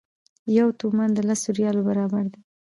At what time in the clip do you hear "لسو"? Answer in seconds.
1.29-1.47